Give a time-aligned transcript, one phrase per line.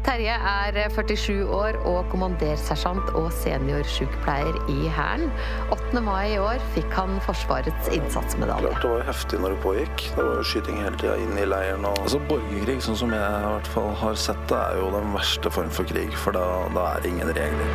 [0.00, 5.26] Terje er 47 år og kommandersersjant og seniorsykepleier i Hæren.
[5.74, 6.00] 8.
[6.00, 8.70] mai i år fikk han Forsvarets innsatsmedalje.
[8.72, 10.06] Klart det var heftig når det pågikk.
[10.16, 11.84] Det var jo skyting hele tida inn i leiren.
[11.84, 12.00] Og...
[12.06, 15.52] Altså Borgerkrig, sånn som jeg i hvert fall har sett det, er jo den verste
[15.52, 16.16] form for krig.
[16.24, 17.68] For da, da er det ingen regler.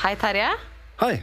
[0.00, 0.50] Hei, Terje.
[0.98, 1.14] Hei.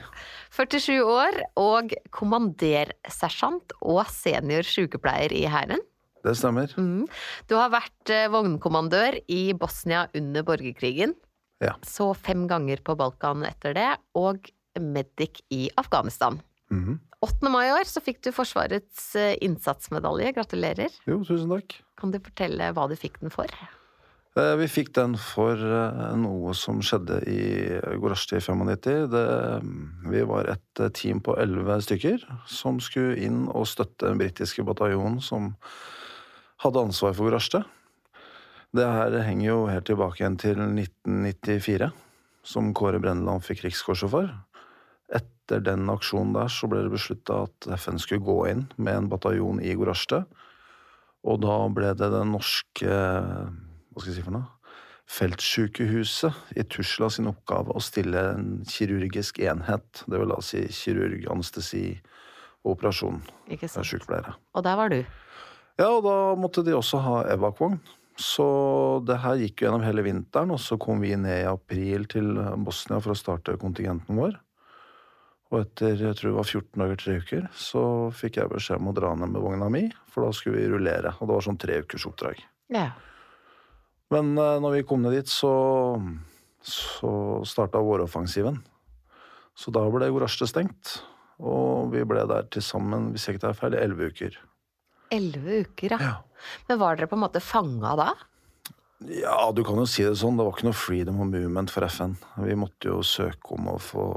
[0.57, 5.83] 47 år og kommandersersjant og senior sykepleier i Hæren.
[6.25, 6.71] Det stemmer.
[6.81, 7.05] Mm.
[7.47, 11.13] Du har vært eh, vognkommandør i Bosnia under borgerkrigen.
[11.63, 11.75] Ja.
[11.85, 14.49] Så fem ganger på Balkan etter det, og
[14.81, 16.41] medic i Afghanistan.
[16.73, 17.03] Mhm.
[17.25, 17.49] 8.
[17.49, 20.35] mai i år så fikk du Forsvarets eh, innsatsmedalje.
[20.37, 20.93] Gratulerer.
[21.09, 21.79] Jo, tusen takk.
[21.97, 23.49] Kan du fortelle hva du fikk den for?
[24.37, 27.39] Eh, Vi fikk den for eh, noe som skjedde i
[27.97, 29.07] Gorasjti i 95.
[29.09, 29.23] Det,
[30.13, 34.65] vi var et eh, team på elleve stykker som skulle inn og støtte den britiske
[34.67, 35.55] bataljonen som
[36.61, 37.63] hadde ansvar for Gorasjti.
[38.77, 41.89] Det her henger jo helt tilbake igjen til 1994,
[42.45, 44.29] som Kåre Brenneland fikk Rikskorset for.
[45.07, 49.09] Etter den aksjonen der så ble det beslutta at FN skulle gå inn med en
[49.09, 50.21] bataljon i Gorasjti.
[51.25, 52.99] Og da ble det den norske
[53.97, 54.53] hva skal jeg si for noe?
[55.07, 61.23] Feltsykehuset i Tusla sin oppgave å stille en kirurgisk enhet, det vil da si kirurg,
[61.31, 61.85] anestesi
[62.65, 63.21] og operasjon.
[63.49, 63.87] Er sant?
[63.87, 64.35] sykepleiere.
[64.53, 64.99] Og der var du.
[65.79, 67.79] Ja, og da måtte de også ha evakvogn.
[68.17, 68.45] Så
[69.05, 72.33] det her gikk jo gjennom hele vinteren, og så kom vi ned i april til
[72.65, 74.37] Bosnia for å starte kontingenten vår.
[75.53, 78.89] Og etter jeg tror det var 14 dager, tre uker, så fikk jeg beskjed om
[78.91, 81.13] å dra ned med vogna mi, for da skulle vi rullere.
[81.21, 82.41] Og det var sånn tre ukers oppdrag.
[82.73, 82.89] Ja.
[84.13, 85.51] Men eh, når vi kom ned dit, så,
[86.63, 87.11] så
[87.47, 88.61] starta våroffensiven.
[89.57, 90.99] Så da ble Gorasjte stengt.
[91.37, 94.39] Og vi ble der til sammen, hvis jeg ikke tar feil, i elleve uker.
[95.13, 95.99] Elleve uker, ja.
[96.01, 96.49] Ja.
[96.69, 98.11] Men var dere på en måte fanga da?
[99.05, 100.37] ja, du kan jo si det sånn.
[100.39, 102.15] Det var ikke noe freedom of movement for FN.
[102.41, 104.07] Vi måtte jo søke om å få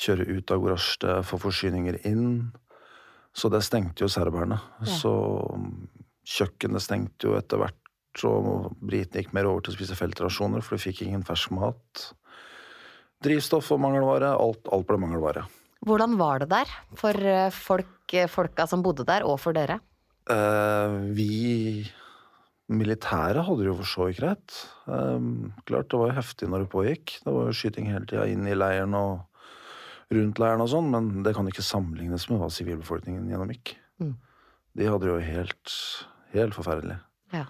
[0.00, 2.50] kjøre ut av Gorasjte, få forsyninger inn.
[3.36, 4.58] Så det stengte jo serberne.
[4.82, 4.96] Ja.
[5.02, 5.12] Så
[5.54, 5.76] mm,
[6.26, 7.79] kjøkkenet stengte jo etter hvert.
[8.26, 12.10] Og britene gikk mer over til å spise feltrasjoner, for de fikk ingen fersk mat.
[13.24, 14.32] Drivstoff og mangelvare.
[14.34, 15.46] Alt, alt ble mangelvare.
[15.86, 19.78] Hvordan var det der for eh, folk, folka som bodde der, og for dere?
[20.30, 21.86] Eh, vi
[22.70, 24.58] militære hadde det jo for så vidt greit.
[24.90, 25.30] Eh,
[25.70, 27.16] klart, det var jo heftig når det pågikk.
[27.24, 29.26] Det var jo skyting hele tida inn i leiren og
[30.10, 33.76] rundt leiren og sånn, men det kan ikke sammenlignes med hva sivilbefolkningen gjennomgikk.
[34.02, 34.16] Mm.
[34.78, 35.74] De hadde det jo helt,
[36.34, 36.98] helt forferdelig.
[37.34, 37.46] Ja.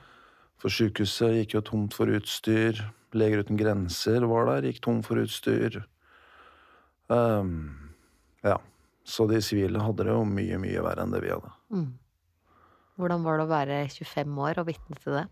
[0.60, 2.78] For sykehuset gikk jo tomt for utstyr.
[3.16, 5.80] Leger uten grenser var der, gikk tom for utstyr.
[7.10, 7.90] Um,
[8.44, 8.58] ja.
[9.08, 11.50] Så de sivile hadde det jo mye, mye verre enn det vi hadde.
[11.74, 11.88] Mm.
[13.00, 15.26] Hvordan var det å være 25 år og vitne til det?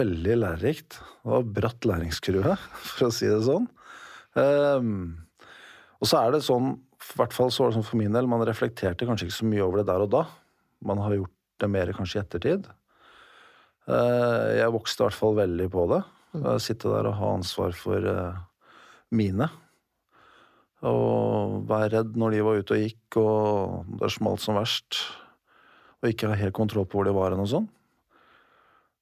[0.00, 0.98] Veldig lærerikt.
[1.20, 2.56] Det var bratt læringskurve,
[2.94, 3.68] for å si det sånn.
[4.34, 5.20] Um,
[6.00, 8.28] og så er det sånn, i hvert fall så var det sånn for min del,
[8.30, 10.24] man reflekterte kanskje ikke så mye over det der og da.
[10.88, 12.70] Man har gjort det mer kanskje i ettertid.
[13.90, 16.00] Eh, jeg vokste i hvert fall veldig på det.
[16.40, 18.38] Å Sitte der og ha ansvar for eh,
[19.16, 19.50] mine.
[20.86, 25.02] Og være redd når de var ute og gikk, og det smalt som verst.
[26.00, 27.68] Og ikke ha helt kontroll på hvor de var og sånn.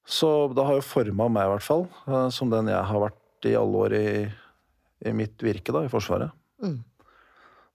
[0.09, 3.47] Så det har jo forma meg, i hvert fall, eh, som den jeg har vært
[3.47, 4.07] i alle år i,
[5.05, 6.33] i mitt virke da, i Forsvaret.
[6.65, 6.79] Mm.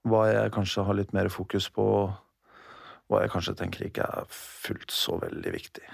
[0.05, 1.85] Hva jeg kanskje har litt mer fokus på,
[3.09, 5.85] hva jeg kanskje tenker ikke er fullt så veldig viktig.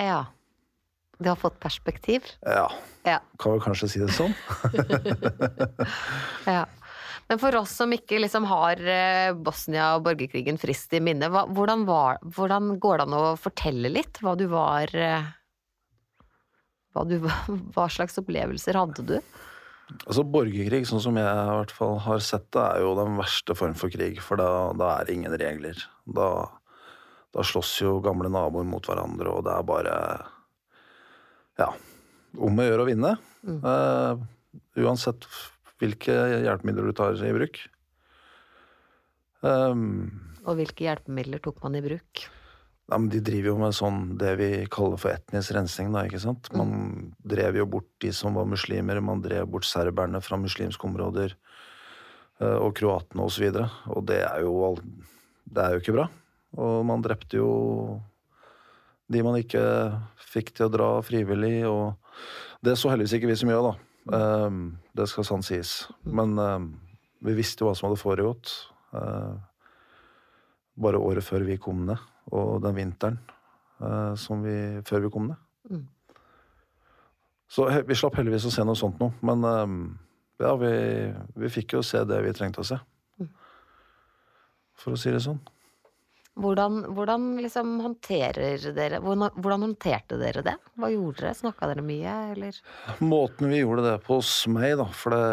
[0.00, 0.22] Ja.
[1.20, 2.24] Du har fått perspektiv?
[2.46, 2.70] Ja,
[3.04, 3.18] Ja.
[3.38, 4.32] kan vel kanskje si det sånn.
[6.48, 6.64] ja.
[7.28, 11.84] Men for oss som ikke liksom har eh, Bosnia og borgerkrigen frist i minne, hvordan,
[11.86, 15.28] var, hvordan går det an å fortelle litt hva du var eh,
[16.96, 17.20] hva, du,
[17.76, 19.16] hva slags opplevelser hadde du?
[20.06, 23.56] Altså Borgerkrig, sånn som jeg i hvert fall har sett det, er jo den verste
[23.58, 24.20] form for krig.
[24.22, 25.78] For da, da er det ingen regler.
[26.06, 26.28] Da,
[27.34, 29.96] da slåss jo gamle naboer mot hverandre, og det er bare
[31.60, 31.70] Ja.
[32.40, 33.14] Om å gjøre å vinne.
[33.44, 34.24] Eh,
[34.80, 35.26] uansett
[35.80, 36.14] hvilke
[36.44, 37.60] hjelpemidler du tar i bruk.
[39.40, 40.10] Um,
[40.44, 42.26] Og hvilke hjelpemidler tok man i bruk?
[42.90, 45.92] Ja, men De driver jo med sånn det vi kaller for etnisk rensing.
[45.94, 46.50] da, ikke sant?
[46.56, 51.36] Man drev jo bort de som var muslimer, man drev bort serberne fra muslimske områder.
[52.40, 53.46] eh, Og kroatene osv.
[53.48, 54.76] Og, så og det er jo
[55.50, 56.08] Det er jo ikke bra.
[56.58, 58.00] Og man drepte jo
[59.10, 59.62] de man ikke
[60.30, 61.96] fikk til å dra frivillig, og
[62.64, 63.74] det så heldigvis ikke vi så mye av, da.
[64.10, 64.60] Um,
[64.96, 65.72] Det skal sant sies.
[66.04, 66.72] Men um,
[67.24, 68.52] vi visste jo hva som hadde foregått.
[68.94, 69.38] Uh,
[70.80, 71.98] bare året før vi kom ned,
[72.32, 73.18] og den vinteren
[73.82, 75.42] uh, som vi, før vi kom ned.
[75.70, 75.86] Mm.
[77.50, 79.78] Så vi slapp heldigvis å se noe sånt noe, men um,
[80.40, 80.70] ja, vi,
[81.42, 82.78] vi fikk jo se det vi trengte å se.
[83.18, 83.30] Mm.
[84.80, 85.40] For å si det sånn.
[86.38, 90.54] Hvordan, hvordan liksom håndterer dere hvordan, hvordan håndterte dere det?
[90.78, 91.36] Hva gjorde dere?
[91.36, 92.60] Snakka dere mye, eller?
[93.02, 95.24] Måten vi gjorde det på hos meg, da, for det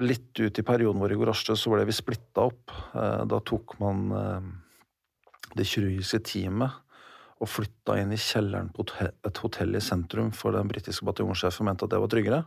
[0.00, 2.72] litt ut i perioden vår i Gorasjte, så ble vi splitta opp.
[2.96, 4.48] Eh, Da tok man eh,
[5.58, 6.78] det kirurgiske teamet
[7.42, 11.84] og flytta inn i kjelleren på et hotell i sentrum, for den britiske bataljonssjefen mente
[11.88, 12.42] at det var tryggere.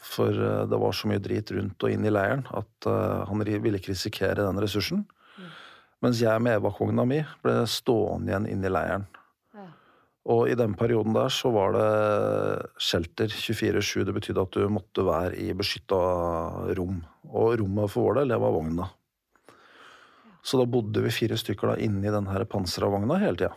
[0.00, 2.90] For eh, det var så mye drit rundt og inn i leiren at
[3.28, 5.04] han ville ikke risikere den ressursen.
[6.00, 9.02] Mens jeg med Evak-vogna mi ble stående igjen inne i leiren.
[9.56, 9.66] Ja.
[10.32, 11.88] Og i den perioden der så var det
[12.80, 14.06] shelter 24-7.
[14.08, 15.98] Det betydde at du måtte være i beskytta
[16.78, 17.02] rom.
[17.28, 18.88] Og rommet for vår del, det var vogna.
[20.40, 23.52] Så da bodde vi fire stykker da inni den her pansra vogna hele tida.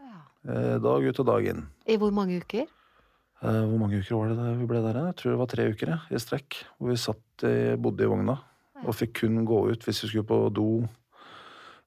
[0.00, 0.78] Ja.
[0.80, 1.66] Dag ut og dag inn.
[1.84, 2.64] I hvor mange uker?
[3.44, 4.96] Eh, Hvor mange uker var det da vi ble der?
[5.10, 6.62] Jeg tror det var tre uker i strekk.
[6.80, 7.44] Hvor vi satt
[7.78, 8.38] bodde i vogna.
[8.86, 10.64] Og fikk kun gå ut hvis vi skulle på do.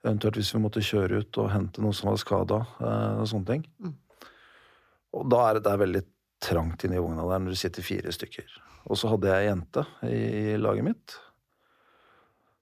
[0.02, 2.62] Eventuelt hvis vi måtte kjøre ut og hente noe som var skada.
[3.22, 3.66] Og sånne ting.
[3.84, 3.98] Mm.
[5.20, 6.04] Og da er det, det er veldig
[6.42, 8.56] trangt inni vogna der når du sitter fire stykker.
[8.90, 10.22] Og så hadde jeg ei jente i,
[10.56, 11.18] i laget mitt.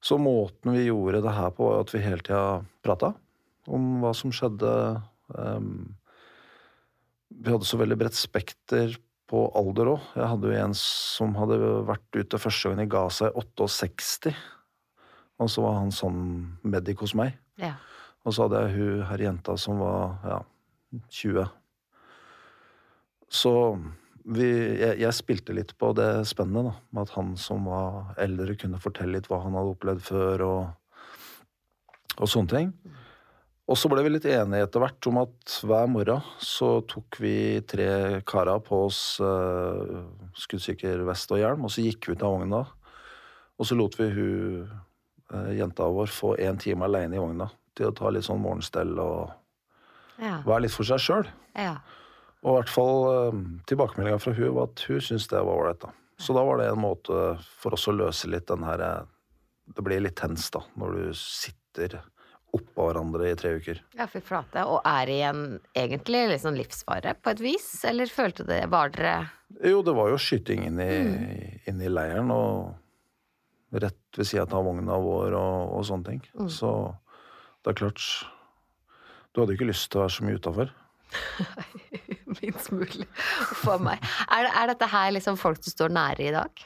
[0.03, 3.13] Så måten vi gjorde det her på, var at vi hele tida prata
[3.69, 4.71] om hva som skjedde.
[5.35, 5.95] Um,
[7.29, 8.95] vi hadde så veldig bredt spekter
[9.29, 10.05] på alder òg.
[10.17, 14.33] Jeg hadde jo en som hadde vært ute første gangen i Gaza i 68.
[15.39, 16.21] Og så var han sånn
[16.67, 17.37] medic hos meg.
[17.59, 17.75] Ja.
[18.27, 20.39] Og så hadde jeg hun her jenta som var ja,
[21.21, 21.47] 20.
[23.29, 23.53] Så
[24.29, 24.49] vi,
[24.81, 26.73] jeg, jeg spilte litt på det spennet, da.
[26.91, 31.93] Med at han som var eldre, kunne fortelle litt hva han hadde opplevd før, og,
[32.19, 32.73] og sånne ting.
[33.69, 37.61] Og så ble vi litt enige etter hvert om at hver morgen så tok vi
[37.69, 37.89] tre
[38.27, 40.07] karer på oss uh,
[40.41, 42.63] skuddsikker vest og hjelm, og så gikk vi ut av vogna.
[43.59, 44.73] Og så lot vi hun eh,
[45.57, 49.29] jenta vår få én time aleine i vogna til å ta litt sånn morgenstell og
[50.19, 50.41] Ja.
[50.45, 51.27] være litt for seg sjøl.
[51.55, 51.77] ja.
[52.41, 53.01] Og i hvert fall
[53.33, 55.81] uh, tilbakemeldinga fra hun var at hun syntes det var ålreit.
[56.23, 57.17] Så da var det en måte
[57.59, 59.01] for oss å løse litt den her eh,
[59.75, 61.97] Det blir litt tens da, når du sitter
[62.55, 63.81] oppå hverandre i tre uker.
[63.93, 64.63] Ja, fy flate.
[64.65, 67.67] Og er i en egentlig litt sånn livsfare på et vis?
[67.85, 69.13] Eller følte det Var dere
[69.59, 72.71] Jo, det var jo skyting inn i, inn i leiren, og
[73.83, 76.49] rett ved sida av vogna vår og, og sånne ting.
[76.49, 76.71] Så
[77.63, 78.05] det er klart
[79.33, 80.73] Du hadde ikke lyst til å være så mye utafor.
[82.39, 83.05] Minst mulig
[83.61, 84.01] for meg.
[84.29, 86.65] Er, er dette her liksom folk du står nære i dag?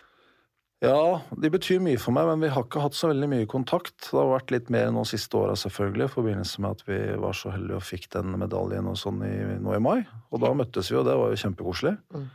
[0.83, 3.95] Ja, de betyr mye for meg, men vi har ikke hatt så veldig mye kontakt.
[4.09, 7.37] Det har vært litt mer nå siste åra, selvfølgelig, i forbindelse med at vi var
[7.39, 10.01] så heldige og fikk den medaljen og sånn i, nå i mai.
[10.35, 11.93] Og da møttes vi, og det var jo kjempekoselig.
[12.11, 12.25] Mm.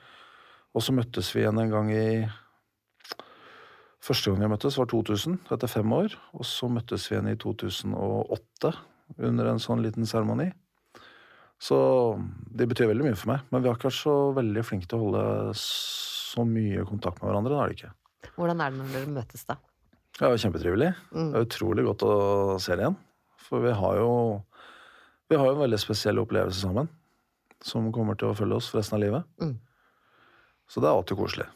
[0.72, 2.08] Og så møttes vi igjen en gang i
[4.04, 6.14] Første gang vi møttes, var 2000, etter fem år.
[6.38, 8.72] Og så møttes vi igjen i 2008,
[9.26, 10.50] under en sånn liten seremoni.
[11.58, 11.78] Så
[12.54, 13.46] de betyr veldig mye for meg.
[13.50, 17.32] Men vi har ikke vært så veldig flinke til å holde så mye kontakt med
[17.32, 17.56] hverandre.
[17.56, 18.30] Det er det ikke.
[18.38, 19.58] Hvordan er det når dere møtes, da?
[20.18, 20.92] Det er kjempetrivelig.
[21.10, 21.30] Mm.
[21.32, 22.14] Det er utrolig godt å
[22.62, 22.98] se det igjen.
[23.48, 24.12] For vi har jo
[25.28, 26.88] vi har jo en veldig spesiell opplevelse sammen.
[27.64, 29.26] Som kommer til å følge oss for resten av livet.
[29.42, 29.56] Mm.
[30.68, 31.48] Så det er alltid koselig.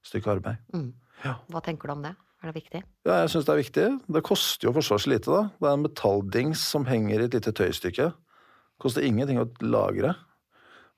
[0.07, 0.65] stykke arbeid.
[0.75, 0.91] Mm.
[1.23, 1.37] Ja.
[1.51, 2.15] Hva tenker du om det?
[2.39, 2.81] Er det viktig?
[3.07, 3.87] Ja, jeg syns det er viktig.
[4.15, 5.49] Det koster jo Forsvaret lite, da.
[5.59, 8.13] Det er en metalldings som henger i et lite tøystykke.
[8.15, 10.15] Det koster ingenting å lagre.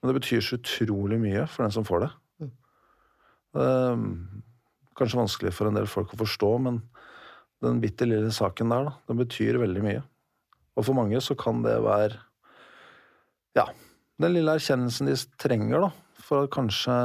[0.00, 2.10] Men det betyr så utrolig mye for den som får det.
[2.40, 2.50] Mm.
[3.62, 4.04] Ehm,
[4.96, 6.82] kanskje vanskelig for en del folk å forstå, men
[7.64, 10.02] den bitte lille saken der, da, den betyr veldig mye.
[10.78, 12.16] Og for mange så kan det være
[13.58, 13.66] ja,
[14.22, 15.90] den lille erkjennelsen de trenger, da,
[16.22, 16.96] for at kanskje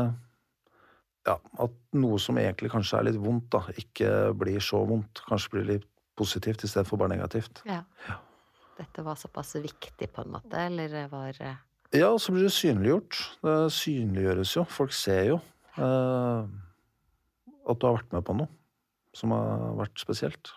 [1.26, 5.24] ja, at noe som egentlig kanskje er litt vondt, da, ikke blir så vondt.
[5.26, 7.64] Kanskje blir litt positivt istedenfor bare negativt.
[7.68, 7.82] Ja.
[8.06, 8.20] Ja.
[8.76, 11.58] Dette var såpass viktig, på en måte, eller var eh,
[11.96, 13.18] Ja, så blir det synliggjort.
[13.42, 14.66] Det synliggjøres jo.
[14.70, 15.40] Folk ser jo.
[15.80, 16.54] Eh,
[17.66, 18.52] at du har vært med på noe
[19.16, 20.52] som har vært spesielt.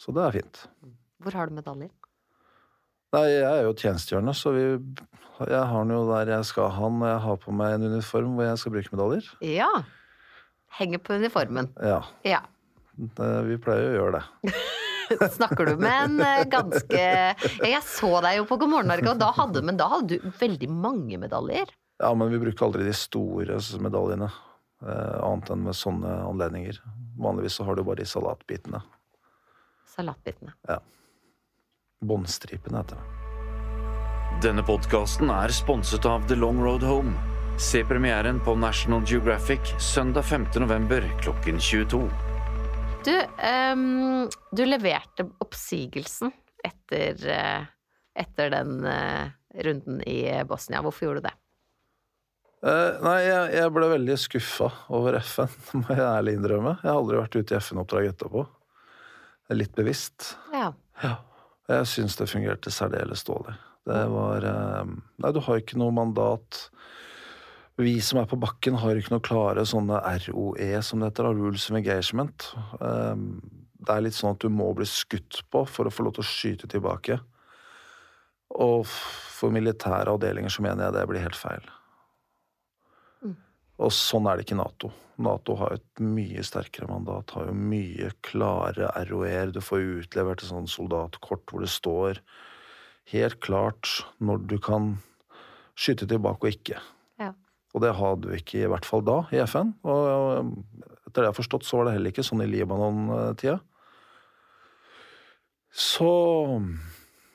[0.00, 0.64] Så det er fint.
[1.22, 1.92] Hvor har du medaljer?
[3.14, 4.62] Nei, jeg er jo tjenestegjørende, så vi,
[5.46, 8.32] jeg har den jo der jeg skal ha den jeg har på meg en uniform
[8.34, 9.28] hvor jeg skal bruke medaljer.
[9.46, 9.68] Ja.
[10.80, 11.70] Henger på uniformen.
[11.78, 12.40] Ja, Ja.
[12.98, 14.54] det, vi pleier å gjøre det.
[15.36, 19.20] Snakker du med en eh, ganske Jeg så deg jo på God morgen Norge, og
[19.20, 21.70] da hadde, men da hadde du veldig mange medaljer.
[22.02, 24.26] Ja, men vi bruker aldri de store medaljene,
[24.84, 26.80] annet enn med sånne anledninger.
[27.18, 28.82] Vanligvis så har du bare de salatbitene.
[29.96, 30.52] Salatbitene.
[30.68, 30.80] Ja.
[32.04, 33.24] Båndstripene heter det.
[34.42, 37.14] Denne podkasten er sponset av The Long Road Home.
[37.58, 40.46] Se premieren på National Geographic søndag 5.
[40.60, 42.02] november klokken 22.
[43.04, 43.14] Du,
[43.72, 46.32] um, du leverte oppsigelsen
[46.64, 47.66] etter, eh,
[48.20, 50.82] etter den uh, runden i Bosnia.
[50.82, 51.34] Hvorfor gjorde du det?
[52.64, 55.50] Eh, nei, jeg, jeg ble veldig skuffa over FN,
[55.82, 56.76] må jeg ærlig innrømme.
[56.80, 58.46] Jeg har aldri vært ute i FN-oppdrag etterpå.
[59.52, 60.30] Litt bevisst.
[60.54, 60.70] Ja.
[61.02, 61.16] Ja.
[61.68, 63.54] Jeg syns det fungerte særdeles dårlig.
[63.88, 66.68] Det var eh, Nei, du har ikke noe mandat.
[67.80, 71.66] Vi som er på bakken, har ikke noe klare sånne ROE, som det heter, Rules
[71.72, 72.48] of Engagement.
[72.80, 73.14] Eh,
[73.84, 76.24] Det er litt sånn at du må bli skutt på for å få lov til
[76.24, 77.18] å skyte tilbake.
[78.64, 81.66] Og for militære avdelinger så mener jeg det blir helt feil.
[83.82, 84.90] Og sånn er det ikke i Nato.
[85.24, 89.52] Nato har et mye sterkere mandat, har jo mye klare ROE-er.
[89.54, 92.20] Du får utlevert et sånt soldatkort hvor det står
[93.12, 93.90] helt klart
[94.22, 94.94] når du kan
[95.78, 96.80] skyte tilbake og ikke.
[97.22, 97.32] Ja.
[97.74, 99.74] Og det hadde vi ikke, i hvert fall da, i FN.
[99.82, 100.54] Og
[101.04, 103.58] etter det jeg har forstått, så var det heller ikke sånn i Libanon-tida.
[105.74, 106.10] Så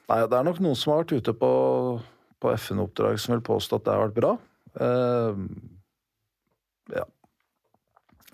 [0.10, 1.50] Nei, det er nok noen som har vært ute på,
[2.42, 4.32] på FN-oppdrag som vil påstå at det har vært bra.
[4.82, 5.42] Eh,
[6.96, 7.06] ja.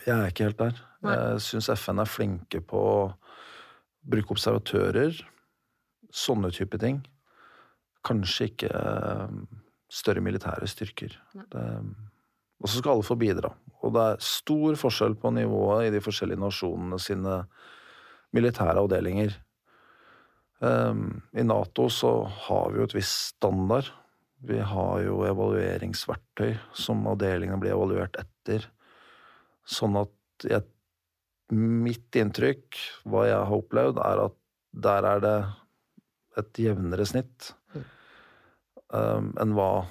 [0.05, 0.81] Jeg er ikke helt der.
[1.05, 1.15] Nei.
[1.15, 2.97] Jeg syns FN er flinke på å
[4.05, 5.17] bruke observatører.
[6.15, 7.01] Sånne type ting.
[8.05, 9.39] Kanskje ikke eh,
[9.91, 11.15] større militære styrker.
[11.33, 11.63] Det,
[12.61, 13.51] og så skal alle få bidra.
[13.85, 17.41] Og det er stor forskjell på nivået i de forskjellige nasjonene sine
[18.35, 19.35] militære avdelinger.
[20.63, 22.13] Um, I Nato så
[22.47, 23.91] har vi jo et visst standard.
[24.45, 28.31] Vi har jo evalueringsverktøy som avdelingene blir evaluert etter.
[29.65, 30.65] Sånn at jeg,
[31.55, 34.39] mitt inntrykk, hva jeg har opplevd, er at
[34.85, 35.37] der er det
[36.41, 39.85] et jevnere snitt um, enn hva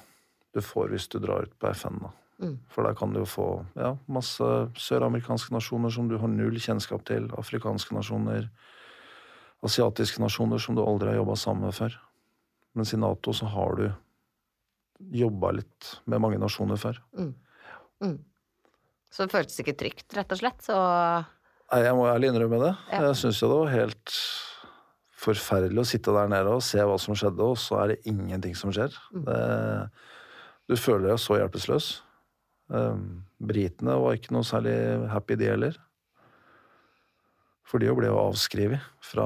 [0.55, 1.99] du får hvis du drar ut på FN.
[2.03, 2.11] da.
[2.43, 2.55] Mm.
[2.71, 3.47] For der kan du jo få
[3.79, 4.47] ja, masse
[4.79, 8.49] søramerikanske nasjoner som du har null kjennskap til, afrikanske nasjoner,
[9.65, 11.95] asiatiske nasjoner som du aldri har jobba sammen med før.
[12.75, 13.85] Mens i Nato så har du
[15.15, 16.99] jobba litt med mange nasjoner før.
[17.15, 17.33] Mm.
[19.15, 20.59] Så det føltes ikke trygt, rett og slett.
[20.65, 22.73] Så Nei, jeg må ærlig innrømme det.
[22.91, 23.05] Ja.
[23.07, 24.15] Jeg syns jo det var helt
[25.25, 28.57] forferdelig å sitte der nede og se hva som skjedde, og så er det ingenting
[28.59, 28.93] som skjer.
[29.15, 29.23] Mm.
[29.25, 29.39] Det,
[30.69, 31.87] du føler deg så hjelpeløs.
[32.67, 34.75] Um, britene var ikke noe særlig
[35.11, 35.79] happy, de heller.
[37.65, 39.25] For de ble jo avskrevet fra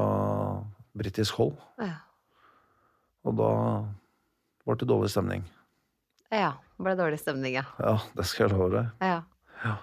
[1.00, 1.98] britisk hold, ja.
[3.28, 3.52] og da
[4.68, 5.44] ble det dårlig stemning.
[6.32, 6.54] ja.
[6.80, 7.66] Ble det dårlig stemning, ja.
[7.84, 8.92] Ja, det skal jeg love deg.
[9.04, 9.20] ja.
[9.64, 9.76] Ja.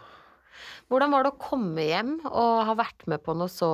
[0.90, 3.71] Hvordan var det å komme hjem og ha vært med på noe så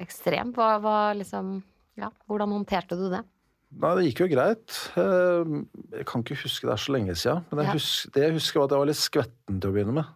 [0.00, 0.56] ekstremt?
[0.58, 1.60] Hva hva liksom
[1.96, 3.20] Ja, hvordan håndterte du det?
[3.72, 4.76] Nei, det gikk jo greit.
[4.96, 5.52] Eh,
[5.98, 7.44] Jeg kan ikke huske det er så lenge siden.
[7.50, 7.72] Men jeg Ja.
[7.72, 10.06] hus- det jeg husker, var at jeg var litt skvetten til å begynne med.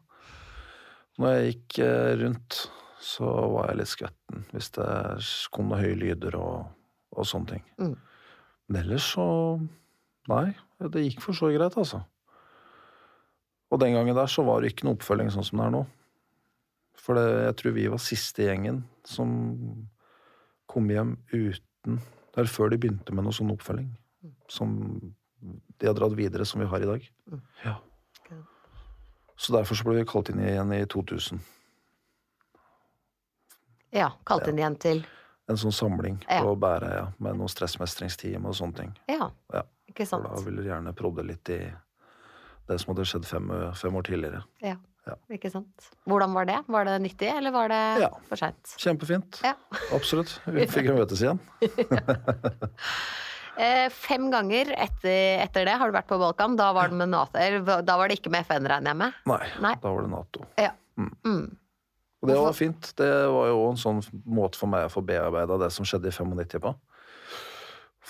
[1.18, 5.96] Når jeg gikk eh, rundt, så var jeg litt skvetten hvis det kom noen høye
[6.00, 6.66] lyder og,
[7.16, 7.62] og sånne ting.
[7.78, 7.96] Mm.
[8.68, 9.60] Men ellers så
[10.28, 12.04] Nei, det gikk for så greit, altså.
[13.70, 15.86] Og den gangen der så var det ikke noe oppfølging sånn som det er nå.
[17.02, 19.28] For det, jeg tror vi var siste gjengen som
[20.70, 22.00] kom hjem uten
[22.34, 23.90] Det er før de begynte med noe sånn oppfølging.
[24.52, 24.72] Som
[25.78, 27.04] de har dratt videre, som vi har i dag.
[27.30, 27.40] Mm.
[27.64, 27.76] Ja.
[29.36, 31.40] Så derfor så ble vi kalt inn igjen i 2000.
[33.96, 35.04] Ja, kalt inn igjen til
[35.48, 36.40] En sånn samling Ja.
[36.42, 38.96] på Bæreia med noe stressmestringsteam og sånne ting.
[39.08, 39.62] Ja, Ja.
[39.88, 40.24] ikke For sant?
[40.24, 41.72] da ville de gjerne prodde litt i
[42.68, 44.42] det som hadde skjedd fem, fem år tidligere.
[44.64, 45.14] Ja, Ja.
[45.30, 45.84] ikke sant?
[46.08, 46.56] Hvordan var det?
[46.66, 48.08] Var det nyttig, eller var det Ja.
[48.28, 48.74] for seint?
[48.82, 49.40] Kjempefint.
[49.44, 49.54] Ja.
[49.94, 50.40] Absolutt.
[50.46, 51.38] Vi fikk møtes igjen.
[53.56, 56.58] Eh, fem ganger etter, etter det har du vært på Balkan.
[56.60, 59.14] Da var det med NATO eller, Da var det ikke med FN, regner jeg med?
[59.30, 59.70] Nei, Nei.
[59.80, 60.42] da var det Nato.
[60.60, 60.74] Ja.
[61.00, 61.56] Mm.
[62.20, 62.90] Og det var fint.
[63.00, 66.12] Det var jo en sånn måte for meg å få bearbeida det som skjedde i
[66.12, 66.74] 95 på.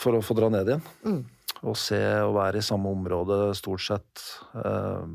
[0.03, 0.83] For å få dra ned igjen.
[1.07, 1.23] Mm.
[1.65, 4.25] Og se og være i samme område stort sett.
[4.55, 5.07] Eh,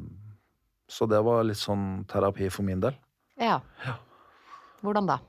[0.91, 2.95] Så det var litt sånn terapi for min del.
[3.39, 3.61] Ja.
[4.83, 5.19] Hvordan da?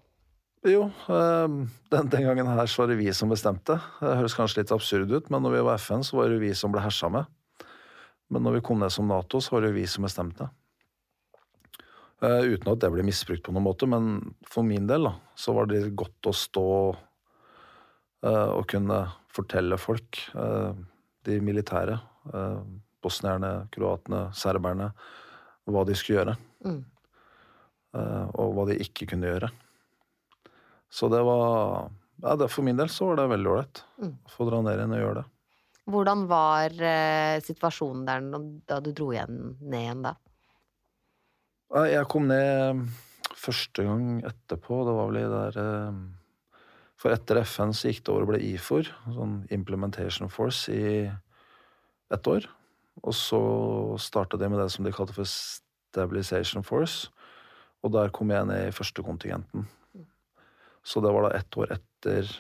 [0.67, 1.53] Jo, eh,
[1.93, 3.77] den, den gangen her så var det vi som bestemte.
[4.01, 6.51] Det høres kanskje litt absurd ut, men når vi var FN, så var det vi
[6.55, 7.31] som ble hersa med.
[8.33, 10.49] Men når vi kom ned som Nato, så var det vi som bestemte.
[12.23, 15.55] Eh, uten at det ble misbrukt på noen måte, men for min del da, så
[15.55, 16.67] var det godt å stå
[18.25, 19.01] eh, og kunne
[19.35, 20.73] fortelle folk, eh,
[21.29, 21.99] de militære,
[22.35, 22.63] eh,
[23.03, 24.93] bosnierne, kroatene, serberne,
[25.67, 26.37] hva de skulle gjøre.
[26.67, 26.81] Mm.
[27.95, 29.51] Eh, og hva de ikke kunne gjøre.
[30.93, 31.91] Så det var
[32.23, 34.17] ja, det, For min del så var det veldig ålreit Mm.
[34.27, 35.25] å få dra ned igjen og gjøre det.
[35.93, 38.27] Hvordan var eh, situasjonen der
[38.69, 40.15] da du dro igjen, ned igjen da?
[41.89, 42.83] Jeg kom ned
[43.35, 46.01] første gang etterpå, det var vel i der eh,
[47.03, 51.09] For etter FN så gikk det over og ble IFOR, sånn Implementation Force, i
[52.15, 52.47] ett år.
[53.03, 53.41] Og så
[53.99, 57.09] starta de med det som de kalte for Stabilization Force.
[57.83, 59.67] Og der kom jeg ned i første kontingenten.
[60.87, 62.31] Så det var da ett år etter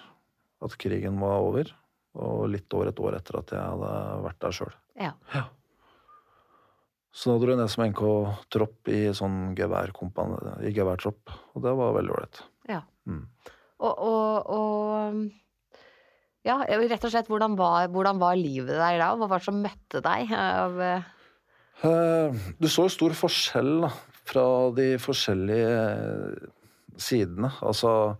[0.62, 1.72] at krigen var over,
[2.18, 3.90] og litt over et år etter at jeg hadde
[4.28, 4.76] vært der sjøl.
[5.00, 5.42] Ja.
[7.12, 12.44] Så da dro jeg ned som NK-tropp i sånn geværtropp, og det var veldig ålreit.
[12.70, 12.84] ja.
[13.10, 13.26] Mm.
[13.82, 15.22] Og, og,
[16.42, 19.12] Ja, rett og slett, hvordan var, hvordan var livet der da?
[19.14, 21.10] Hva var det som møtte deg av eh,
[21.82, 23.90] Eh, Du så jo stor forskjell da,
[24.28, 24.44] fra
[24.76, 26.48] de forskjellige eh,
[27.00, 27.50] sidene.
[27.64, 28.16] Altså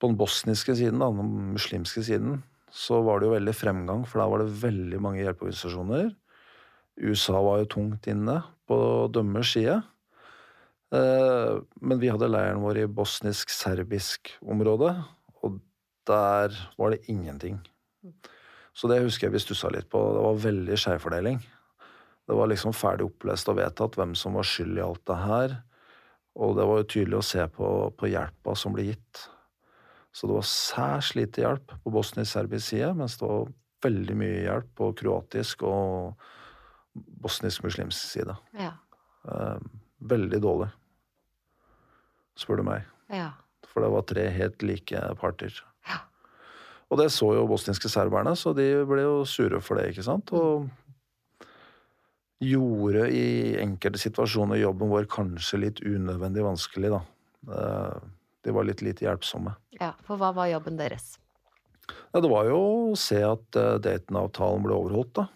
[0.00, 2.42] på den bosniske siden, da, den muslimske siden,
[2.74, 6.10] så var det jo veldig fremgang, for der var det veldig mange hjelpeorganisasjoner.
[7.04, 8.78] USA var jo tungt inne på
[9.14, 9.78] dømmers side.
[10.94, 14.94] Eh, Men vi hadde leiren vår i bosnisk-serbisk område,
[15.42, 15.58] og
[16.06, 17.58] der var det ingenting.
[18.74, 20.00] Så det husker jeg vi stussa litt på.
[20.14, 21.38] Det var veldig skjevfordeling.
[22.24, 25.56] Det var liksom ferdig opplest og vedtatt hvem som var skyld i alt det her.
[26.34, 29.26] Og det var jo tydelig å se på, på hjelpa som ble gitt.
[30.14, 33.52] Så det var særs lite hjelp på bosnisk-serbisk side, mens det var
[33.84, 36.26] veldig mye hjelp på kroatisk og
[37.22, 38.36] bosnisk-muslimsk side.
[38.58, 38.72] Ja.
[39.30, 39.58] Eh,
[40.14, 40.70] veldig dårlig,
[42.38, 42.84] spør du meg.
[43.12, 43.32] ja.
[43.74, 45.50] For det var tre helt like parter.
[45.88, 45.96] Ja.
[46.92, 50.30] Og det så jo bosniske serberne, så de ble jo sure for det, ikke sant?
[50.30, 50.68] Og
[52.44, 53.24] gjorde i
[53.62, 57.00] enkelte situasjoner jobben vår kanskje litt unødvendig vanskelig, da.
[57.50, 58.10] Eh,
[58.44, 59.54] De var litt lite hjelpsomme.
[59.80, 59.94] ja.
[60.04, 61.16] For hva var jobben deres?
[62.12, 62.58] Ja, det var jo
[62.92, 65.26] å se at eh, Dayton-avtalen ble overholdt, da.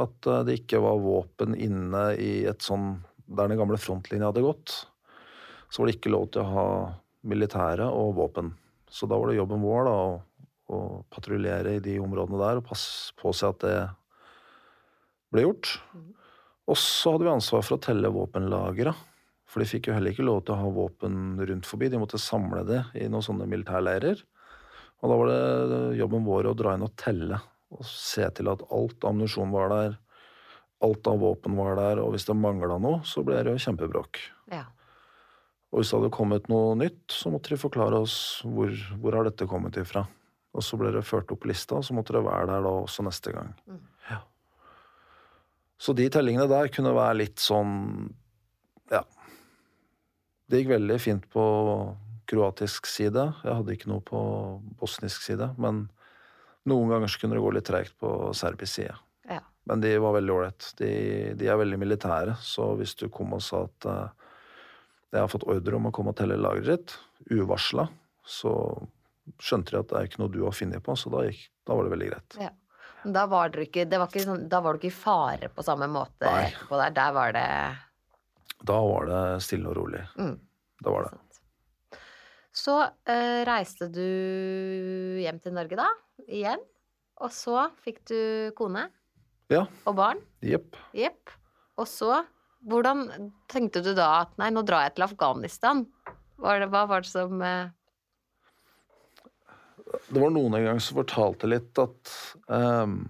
[0.00, 4.42] At eh, det ikke var våpen inne i et sånn Der den gamle frontlinja hadde
[4.44, 4.86] gått,
[5.72, 6.66] så var det ikke lov til å ha
[7.32, 8.50] militære og våpen.
[8.92, 10.80] Så da var det jobben vår da, å, å
[11.12, 13.78] patruljere i de områdene der og passe på seg at det
[15.32, 15.70] ble gjort.
[16.68, 18.92] Og så hadde vi ansvar for å telle våpenlagra.
[19.48, 21.88] For de fikk jo heller ikke lov til å ha våpen rundt forbi.
[21.92, 24.20] De måtte samle det i noen sånne militærleirer.
[25.02, 27.40] Og da var det jobben vår å dra inn og telle.
[27.72, 29.98] Og se til at alt ammunisjon var der.
[30.84, 32.04] Alt av våpen var der.
[32.04, 34.20] Og hvis det mangla noe, så ble det jo kjempebråk.
[34.52, 34.66] Ja.
[35.72, 39.24] Og hvis det hadde kommet noe nytt, så måtte de forklare oss hvor, hvor har
[39.28, 40.04] dette kommet ifra.
[40.52, 43.04] Og så ble det ført opp lista, og så måtte det være der da også
[43.06, 43.54] neste gang.
[44.10, 44.20] Ja.
[45.80, 48.12] Så de tellingene der kunne være litt sånn
[48.92, 49.00] Ja.
[50.46, 51.44] Det gikk veldig fint på
[52.28, 53.24] kroatisk side.
[53.40, 54.20] Jeg hadde ikke noe på
[54.80, 55.48] bosnisk side.
[55.56, 55.86] Men
[56.68, 58.98] noen ganger så kunne det gå litt treigt på serbisk side.
[59.30, 59.40] Ja.
[59.68, 60.68] Men de var veldig ålreit.
[60.78, 60.90] De,
[61.38, 64.21] de er veldig militære, så hvis du kom og sa at eh,
[65.12, 66.94] jeg har fått ordre om å komme og telle lageret ditt,
[67.36, 67.86] uvarsla,
[68.24, 68.52] så
[69.42, 71.76] skjønte de at det er ikke noe du har funnet på, så da, gikk, da
[71.78, 72.38] var det veldig greit.
[72.42, 72.50] ja.
[73.02, 76.44] Da var, du ikke, ikke sånn, ikke i fare på samme måte Nei.
[76.52, 76.92] etterpå der.
[76.94, 77.46] Der var det
[78.62, 80.04] Da var det stille og rolig.
[80.14, 80.36] mm.
[80.86, 81.98] Da var det.
[82.54, 82.76] Så
[83.10, 85.88] eh, reiste du hjem til Norge da,
[86.28, 86.62] igjen.
[87.22, 88.86] Og så fikk du kone
[89.50, 90.22] Ja, og barn.
[90.40, 90.78] jepp.
[90.94, 91.34] Yep.
[91.82, 92.20] Og så,
[92.68, 93.06] hvordan
[93.50, 95.84] tenkte du da at nei, nå drar jeg til Afghanistan?
[96.42, 97.70] Var det, hva var det som eh,
[100.08, 102.14] Det var noen en gang som fortalte litt at
[102.48, 103.00] um,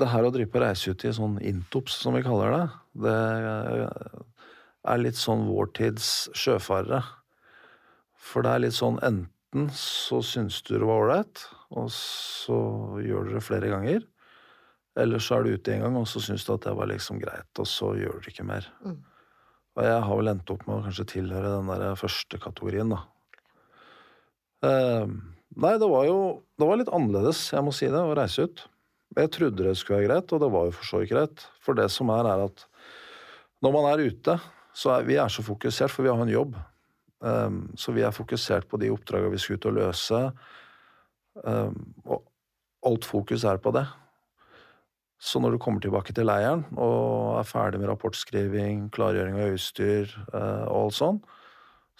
[0.00, 2.66] det her å drive på reise ut i sånn intops, som vi kaller det,
[3.04, 3.16] det
[4.88, 7.02] er litt sånn vår tids sjøfarere.
[8.16, 11.44] For det er litt sånn enten så syns du det var ålreit,
[11.76, 12.60] og så
[13.04, 14.06] gjør du det flere ganger.
[15.00, 17.20] Eller så er du ute en gang, og så syns du at det var liksom
[17.22, 18.66] greit, og så gjør du ikke mer.
[18.84, 18.98] Mm.
[19.78, 23.00] Og jeg har vel endt opp med å kanskje tilhøre den der første kategorien, da.
[24.66, 25.12] Eh,
[25.56, 26.16] nei, det var jo
[26.60, 28.66] Det var litt annerledes, jeg må si det, å reise ut.
[29.16, 31.46] Jeg trodde det skulle være greit, og det var jo for så vidt greit.
[31.64, 32.66] For det som er, er at
[33.64, 34.36] Når man er ute,
[34.72, 36.54] så er vi er så fokusert, for vi har en jobb.
[37.20, 40.20] Um, så vi er fokusert på de oppdragene vi skal ut og løse.
[41.44, 41.74] Um,
[42.06, 42.22] og
[42.88, 43.84] alt fokus er på det.
[45.20, 50.08] Så når du kommer tilbake til leiren og er ferdig med rapportskriving, klargjøring av utstyr
[50.32, 51.18] eh, og alt sånn,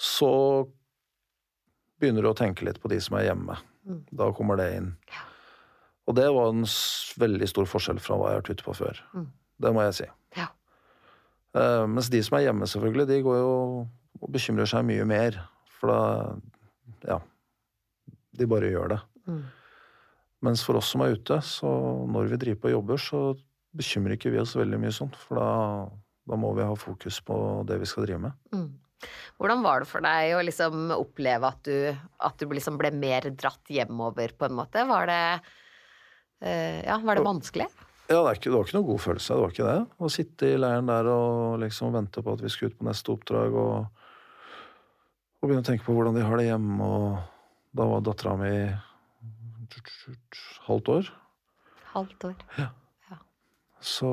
[0.00, 0.30] så
[2.00, 3.58] begynner du å tenke litt på de som er hjemme.
[3.84, 4.00] Mm.
[4.16, 4.94] Da kommer det inn.
[5.12, 5.26] Ja.
[6.08, 6.64] Og det var en
[7.20, 9.02] veldig stor forskjell fra hva jeg har vært ute på før.
[9.12, 9.28] Mm.
[9.60, 10.08] Det må jeg si.
[10.40, 10.48] Ja.
[11.60, 13.52] Eh, mens de som er hjemme, selvfølgelig, de går jo
[14.20, 15.42] og bekymrer seg mye mer.
[15.78, 17.20] For da Ja.
[18.36, 19.00] De bare gjør det.
[19.28, 19.42] Mm.
[20.44, 21.70] Mens for oss som er ute, så
[22.08, 23.22] når vi driver på og jobber, så
[23.76, 25.50] bekymrer ikke vi oss veldig mye sånn, For da,
[26.32, 27.36] da må vi ha fokus på
[27.68, 28.38] det vi skal drive med.
[28.54, 28.70] Mm.
[29.40, 31.76] Hvordan var det for deg å liksom oppleve at du,
[32.26, 34.84] at du liksom ble mer dratt hjemover, på en måte?
[34.88, 35.22] Var det
[36.44, 37.68] eh, Ja, var det vanskelig?
[38.10, 39.32] Ja, det, ikke, det var ikke noe god følelse.
[39.32, 39.80] Det var ikke det.
[40.02, 43.12] Å sitte i leiren der og liksom vente på at vi skulle ut på neste
[43.14, 44.00] oppdrag, og,
[45.40, 48.54] og begynne å tenke på hvordan de har det hjemme, og da var dattera mi
[50.66, 51.10] halvt år.
[51.94, 52.36] Halvt år.
[52.58, 52.68] Ja.
[53.80, 54.10] Så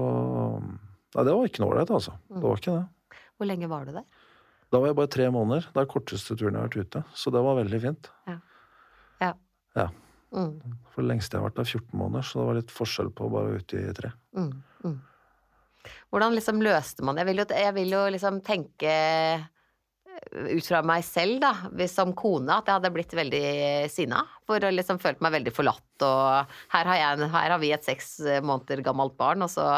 [1.15, 2.13] Nei, det var ikke noe ålreit, altså.
[2.29, 3.19] Det var ikke det.
[3.39, 4.03] Hvor lenge var du der?
[4.71, 5.69] Da var jeg bare tre måneder.
[5.73, 7.01] Det er korteste turen jeg har vært ute.
[7.17, 8.09] Så det var veldig fint.
[8.27, 8.37] Ja.
[9.77, 9.87] Ja.
[10.35, 10.57] Mm,
[10.91, 13.27] For det lengste jeg har vært der, 14 måneder, så det var litt forskjell på
[13.27, 14.09] å bare være ute i tre.
[14.35, 14.49] mm,
[14.83, 14.97] mm.
[16.11, 17.23] Hvordan liksom løste man det?
[17.23, 18.91] Jeg vil jo, jeg vil jo liksom tenke
[20.51, 23.45] ut fra meg selv, da, som kone, at jeg hadde blitt veldig
[23.91, 24.23] sinna.
[24.47, 27.87] For å liksom følt meg veldig forlatt, og her har, jeg, her har vi et
[27.87, 29.69] seks måneder gammelt barn, og så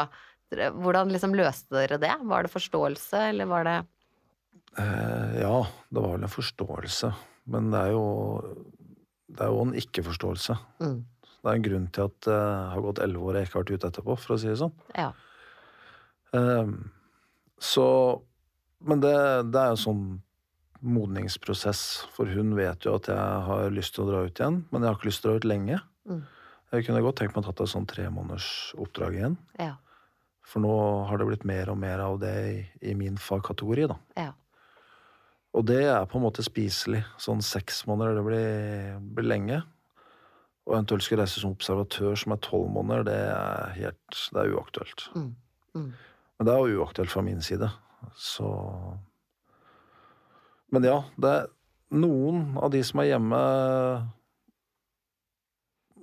[0.50, 2.10] Hvordan liksom løste dere det?
[2.26, 3.74] Var det forståelse, eller var det
[4.78, 7.12] Eh, ja, det var vel en forståelse.
[7.50, 8.04] Men det er jo,
[9.30, 10.56] det er jo en ikke-forståelse.
[10.82, 10.98] mm,
[11.40, 12.38] Det er en grunn til at det
[12.74, 14.58] har gått elleve år og jeg ikke har vært ute etterpå, for å si det
[14.60, 14.74] sånn.
[14.94, 15.12] Ja.
[16.36, 16.74] Eh,
[17.60, 17.86] så
[18.80, 19.12] Men det,
[19.52, 20.04] det er jo sånn
[20.82, 24.82] modningsprosess, for hun vet jo at jeg har lyst til å dra ut igjen, men
[24.82, 25.80] jeg har ikke lyst til å dra ut lenge.
[26.08, 26.20] Mm.
[26.70, 29.74] Jeg kunne godt tenkt meg å tatt et sånn tre måneders oppdrag igjen, Ja.
[30.46, 30.74] for nå
[31.08, 33.96] har det blitt mer og mer av det i, i min fagkategori, da.
[34.16, 34.32] Ja.
[35.52, 37.02] Og det er på en måte spiselig.
[37.18, 39.62] Sånn seks måneder, det blir, blir lenge.
[40.68, 44.52] Og eventuelt skulle reise som observatør som er tolv måneder, det er helt Det er
[44.54, 45.08] uaktuelt.
[45.16, 45.32] Mm.
[45.74, 45.88] Mm.
[46.38, 47.66] Men det er jo uaktuelt fra min side,
[48.14, 48.46] så
[50.70, 51.48] Men ja, det er
[51.98, 53.38] noen av de som er hjemme,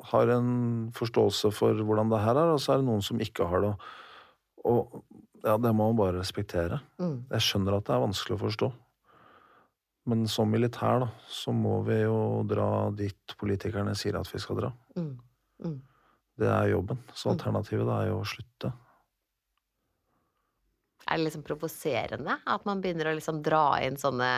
[0.08, 0.49] har en
[0.95, 3.71] forståelse for hvordan det her er, og så er det noen som ikke har det.
[4.67, 4.99] Og
[5.43, 6.80] ja, det må man bare respektere.
[7.01, 7.25] Mm.
[7.34, 8.69] Jeg skjønner at det er vanskelig å forstå.
[10.08, 14.62] Men som militær, da, så må vi jo dra dit politikerne sier at vi skal
[14.62, 14.69] dra.
[14.95, 15.10] Mm.
[15.65, 15.77] Mm.
[16.39, 17.01] Det er jobben.
[17.13, 17.34] Så Mm.
[17.36, 18.71] alternativet er jo å slutte.
[21.07, 24.31] Er det liksom provoserende at man begynner å liksom dra inn sånne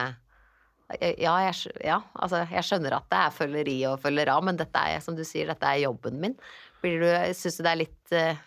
[0.98, 4.82] ja, jeg, ja, altså jeg skjønner at det er følgeri og følger av, men dette
[4.90, 6.34] er, som du sier, dette er jobben min.
[6.82, 8.40] Blir du, Syns du det er litt uh,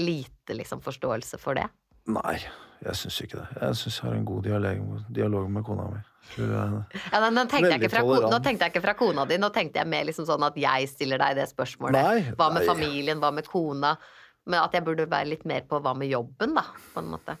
[0.00, 1.66] lite liksom forståelse for det?
[2.14, 2.38] Nei,
[2.84, 3.46] jeg syns ikke det.
[3.60, 6.02] Jeg syns jeg har en god dialog, dialog med kona mi.
[6.38, 9.86] Jeg- Ja, men nå, tenkte nå tenkte jeg ikke fra kona di, nå tenkte jeg
[9.86, 12.00] mer liksom sånn at jeg stiller deg det spørsmålet.
[12.00, 12.68] Nei, hva med nei.
[12.74, 13.98] familien, hva med kona?
[14.46, 17.36] Men at jeg burde være litt mer på hva med jobben, da, på en måte.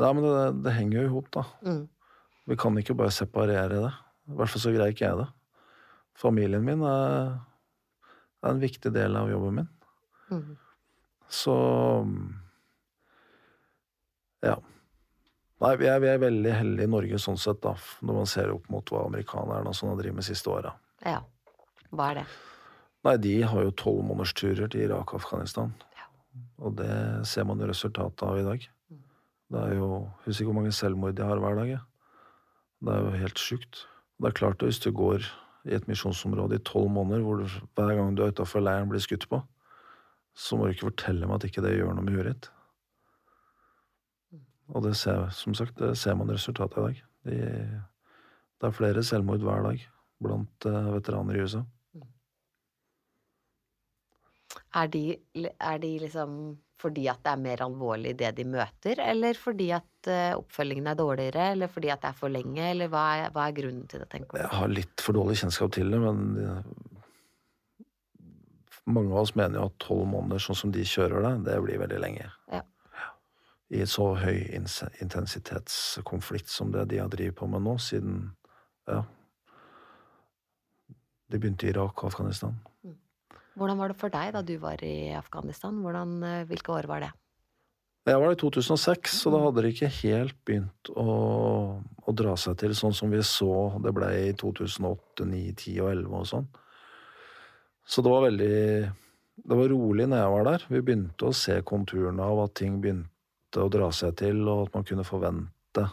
[0.00, 1.44] Nei, men det, det henger jo i hop, da.
[1.66, 1.84] Mm.
[2.50, 3.92] Vi kan ikke bare separere det.
[4.30, 5.28] I hvert fall så greier ikke jeg det.
[6.18, 7.34] Familien min er,
[8.42, 9.70] er en viktig del av jobben min.
[10.30, 10.54] Mm.
[11.30, 11.54] Så
[14.44, 14.56] ja.
[15.64, 17.72] Nei, vi er, vi er veldig heldige i Norge sånn sett, da,
[18.04, 20.74] når man ser opp mot hva amerikanerne og sånn har drevet med siste åra.
[21.06, 21.22] Ja.
[21.94, 22.26] Hva er det?
[23.04, 25.72] Nei, de har jo tolv månedersturer til Irak og Afghanistan.
[25.96, 26.08] Ja.
[26.66, 26.94] Og det
[27.30, 28.66] ser man jo resultatet av i dag.
[29.54, 29.88] Det er jo
[30.24, 31.76] Husker ikke hvor mange selvmord jeg har hver dag.
[32.84, 33.84] Det er jo helt sjukt.
[34.18, 35.22] Det er klart at hvis du går
[35.64, 39.02] i et misjonsområde i tolv måneder, hvor du, hver gang du er utafor leiren blir
[39.02, 39.40] skutt på,
[40.34, 42.50] så må du ikke fortelle meg at ikke det gjør noe med huet ditt.
[44.74, 47.02] Og det ser, som sagt, det ser man resultatet i dag.
[47.24, 47.38] De,
[48.60, 49.86] det er flere selvmord hver dag
[50.24, 51.62] blant eh, veteraner i USA.
[54.74, 55.02] Er de,
[55.60, 56.38] er de liksom
[56.84, 60.98] fordi at det er mer alvorlig det de møter, eller fordi at eh, oppfølgingen er
[60.98, 64.02] dårligere, eller fordi at det er for lenge, eller hva er, hva er grunnen til
[64.02, 64.42] det, tenker du?
[64.42, 66.60] Jeg har litt for dårlig kjennskap til det, men eh,
[68.84, 71.80] mange av oss mener jo at tolv måneder, sånn som de kjører det, det blir
[71.86, 72.28] veldig lenge.
[72.52, 72.62] Ja.
[73.74, 78.34] I et så høy intensitetskonflikt som det de har drevet på med nå, siden
[78.90, 79.00] ja,
[81.32, 82.60] de begynte i Irak og Afghanistan.
[83.54, 85.76] Hvordan var det for deg da du var i Afghanistan?
[85.82, 87.12] Hvordan, eh, hvilke år var det?
[88.04, 92.58] Jeg var i 2006, så da hadde det ikke helt begynt å, å dra seg
[92.60, 96.50] til sånn som vi så det ble i 2008, 2009, 10 og 11 og sånn.
[97.88, 98.92] Så det var veldig
[99.34, 100.66] Det var rolig når jeg var der.
[100.68, 104.76] Vi begynte å se konturene av at ting begynte å dra seg til, og at
[104.76, 105.88] man kunne forvente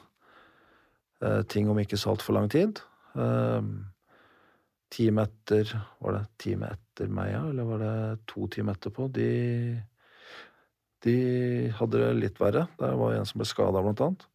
[1.24, 2.84] eh, ting om ikke så altfor lang tid.
[3.16, 3.72] Eh,
[4.94, 7.42] time etter Var det time etter meg, ja?
[7.50, 7.96] Eller var det
[8.30, 9.08] to timer etterpå?
[9.16, 9.30] De
[11.02, 11.16] de
[11.74, 12.68] hadde det litt verre.
[12.78, 14.28] Det var en som ble skada, blant annet.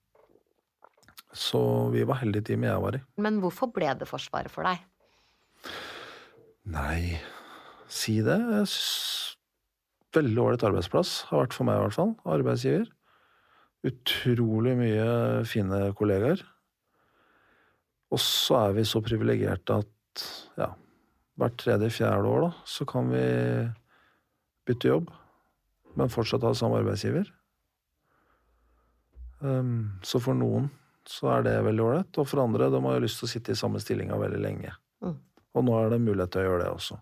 [1.37, 1.61] Så
[1.93, 3.03] vi var heldige teamet jeg var i.
[3.23, 4.81] Men hvorfor ble det Forsvaret for deg?
[6.73, 7.21] Nei,
[7.93, 8.39] si det.
[10.17, 11.21] Veldig ålreit arbeidsplass.
[11.31, 12.15] Har vært for meg, i hvert fall.
[12.35, 12.89] Arbeidsgiver.
[13.87, 15.07] Utrolig mye
[15.47, 16.43] fine kollegaer.
[18.11, 20.27] Og så er vi så privilegerte at
[20.59, 20.73] ja,
[21.37, 23.25] hvert tredje-fjerde år, da, så kan vi
[24.67, 25.13] bytte jobb
[25.97, 27.29] men fortsatt ha samme arbeidsgiver.
[29.41, 30.69] Um, så for noen
[31.07, 33.55] så er det veldig ålreit, og for andre de har jo lyst til å sitte
[33.55, 34.73] i samme stillinga veldig lenge.
[35.05, 35.15] Mm.
[35.57, 36.99] Og nå er det mulighet til å gjøre det også.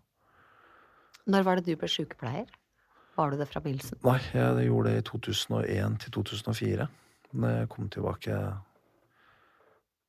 [1.33, 2.53] Når var det du ble sykepleier?
[3.15, 3.99] Var du det fra begynnelsen?
[4.05, 6.89] Nei, jeg gjorde det i 2001 til 2004.
[7.35, 8.39] Når jeg kom tilbake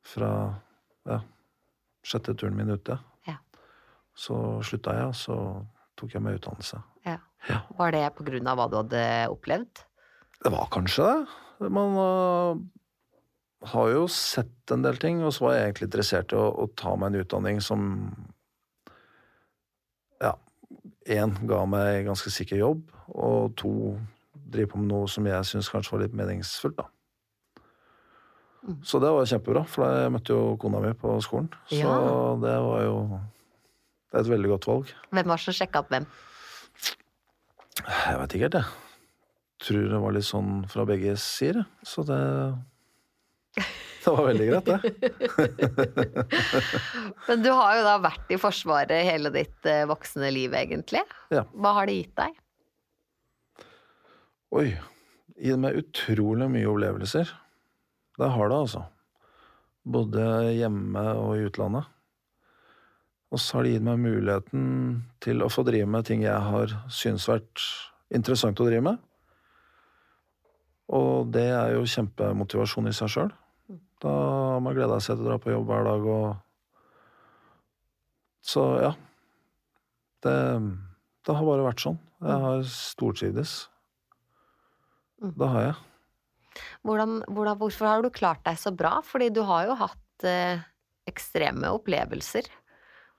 [0.05, 0.31] fra
[1.09, 1.19] ja,
[2.05, 2.97] sjette turen min ute.
[4.15, 5.37] Så slutta jeg, og så
[5.99, 6.79] tok jeg meg utdannelse.
[7.07, 7.17] Ja.
[7.49, 7.59] Ja.
[7.77, 9.83] Var det på grunn av hva du hadde opplevd?
[10.43, 11.69] Det var kanskje det.
[11.71, 12.57] Man uh,
[13.69, 16.65] har jo sett en del ting, og så var jeg egentlig interessert i å, å
[16.77, 17.85] ta meg en utdanning som
[20.23, 20.33] Ja,
[21.11, 23.71] én ga meg ganske sikker jobb, og to
[24.33, 26.89] drive på med noe som jeg syns kanskje var litt meningsfullt, da.
[28.65, 28.79] Mm.
[28.81, 31.51] Så det var kjempebra, for jeg møtte jo kona mi på skolen.
[31.69, 31.97] Så Ja.
[32.41, 32.95] det var jo
[34.15, 34.91] det er et veldig godt valg.
[35.11, 36.05] Hvem var det som sjekka opp hvem?
[37.83, 38.69] Jeg vet ikke helt, jeg.
[39.65, 41.65] Tror det var litt sånn fra begge sider.
[41.83, 42.19] Så det
[44.05, 44.79] Det var veldig greit, det.
[47.27, 51.01] Men du har jo da vært i Forsvaret hele ditt eh, voksne liv, egentlig.
[51.33, 51.43] Ja.
[51.51, 52.37] Hva har det gitt deg?
[54.55, 54.69] Oi.
[55.35, 57.33] Gitt meg utrolig mye opplevelser.
[58.15, 58.85] Det har det, altså.
[59.83, 61.91] Både hjemme og i utlandet.
[63.33, 64.65] Og så har det gitt meg muligheten
[65.23, 67.63] til å få drive med ting jeg har syntes vært
[68.13, 69.01] interessant å drive med.
[70.93, 73.31] Og det er jo kjempemotivasjon i seg sjøl.
[74.03, 76.27] Da har man gleda seg til å dra på jobb hver dag og
[78.45, 78.91] Så ja.
[80.21, 80.35] Det,
[81.25, 81.97] det har bare vært sånn.
[82.21, 83.55] Jeg har stortrivdes.
[85.21, 85.75] Det har jeg.
[86.85, 88.99] Hvordan, hvordan, hvorfor har du klart deg så bra?
[89.05, 90.61] Fordi du har jo hatt eh,
[91.09, 92.49] ekstreme opplevelser.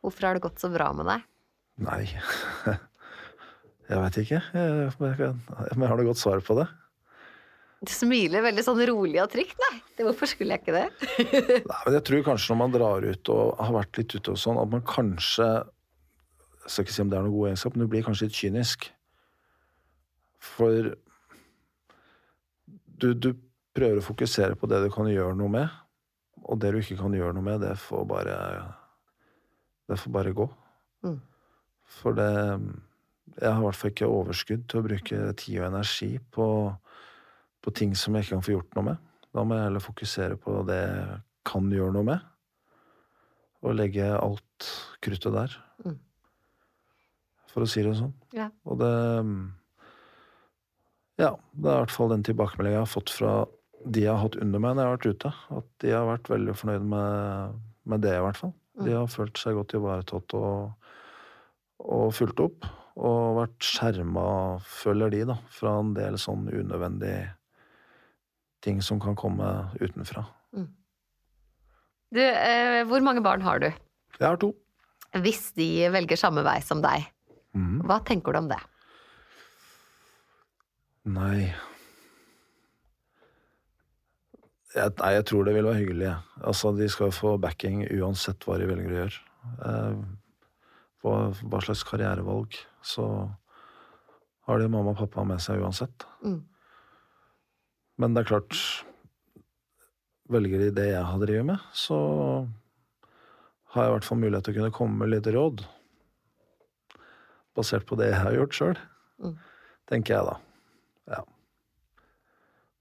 [0.07, 1.27] Hvorfor har det gått så bra med deg?
[1.83, 2.03] Nei
[3.87, 4.39] Jeg veit ikke.
[4.55, 5.31] Jeg, jeg,
[5.71, 6.65] jeg har du godt svar på det.
[7.87, 9.59] Du smiler veldig sånn rolig og trygt.
[9.63, 10.87] Nei, det, hvorfor skulle jeg ikke det?
[11.71, 14.41] Nei, men jeg tror kanskje når man drar ut og har vært litt ute og
[14.43, 15.49] sånn, at man kanskje
[16.65, 18.39] Jeg skal ikke si om det er noe god egenskap, men du blir kanskje litt
[18.41, 18.89] kynisk.
[20.43, 20.89] For
[22.99, 23.29] du, du
[23.77, 25.77] prøver å fokusere på det du kan gjøre noe med,
[26.43, 28.35] og det du ikke kan gjøre noe med, det får bare
[29.87, 30.47] Det får bare gå.
[31.07, 31.21] Mm.
[31.87, 32.31] For det
[33.37, 36.47] Jeg har i hvert fall ikke overskudd til å bruke tid og energi på,
[37.61, 39.03] på ting som jeg ikke kan få gjort noe med.
[39.35, 42.23] Da må jeg heller fokusere på det jeg kan gjøre noe med,
[43.61, 44.71] og legge alt
[45.05, 45.59] kruttet der.
[45.85, 45.99] Mm.
[47.53, 48.15] For å si det sånn.
[48.37, 48.49] Ja.
[48.65, 48.93] Og det
[51.17, 53.35] Ja, det er i hvert fall den tilbakemeldinga jeg har fått fra
[53.87, 55.33] de jeg har hatt under meg når jeg har vært ute.
[55.61, 57.61] At de har vært veldig fornøyd med,
[57.93, 58.53] med det, i hvert fall.
[58.85, 60.91] De har følt seg godt ivaretatt og,
[61.81, 62.69] og fulgt opp.
[62.97, 64.27] Og vært skjerma,
[64.65, 67.17] føler de, da, fra en del sånn unødvendig
[68.65, 69.49] ting som kan komme
[69.81, 70.25] utenfra.
[72.17, 73.69] Du, eh, hvor mange barn har du?
[74.17, 74.55] Jeg har to.
[75.21, 77.05] Hvis de velger samme vei som deg,
[77.57, 77.85] mm.
[77.89, 78.61] hva tenker du om det?
[81.07, 81.53] Nei
[84.77, 86.13] jeg, Nei, jeg tror det vil være hyggelig.
[86.45, 89.21] Altså, De skal få backing uansett hva de velger å gjøre.
[89.71, 90.03] Eh,
[91.05, 91.15] hva,
[91.47, 92.59] hva slags karrierevalg.
[92.85, 93.07] Så
[94.47, 96.05] har de mamma og pappa med seg uansett.
[96.23, 96.43] Mm.
[97.99, 98.59] Men det er klart
[100.27, 101.97] Velger de det jeg har drevet med, så
[103.71, 105.61] har jeg i hvert fall mulighet til å kunne komme med litt råd.
[107.55, 108.81] Basert på det jeg har gjort sjøl,
[109.23, 109.37] Mm.
[109.87, 110.35] tenker jeg da.